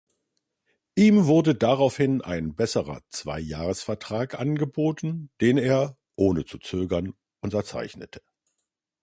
Ihm 0.95 1.27
wurde 1.27 1.53
daraufhin 1.53 2.23
ein 2.23 2.55
besserer 2.55 3.01
Zwei-Jahres-Vertrag 3.09 4.33
angeboten, 4.39 5.29
den 5.41 5.59
er, 5.59 5.95
ohne 6.15 6.43
zu 6.43 6.57
zögern, 6.57 7.13
unterzeichnete. 7.41 8.23